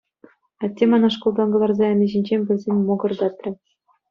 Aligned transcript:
Атте 0.65 0.83
мана 0.93 1.09
шкултан 1.15 1.47
кӑларса 1.57 1.85
яни 1.93 2.09
ҫинчен 2.15 2.41
пӗлсен 2.49 2.77
мӑкӑртатрӗ. 2.89 3.51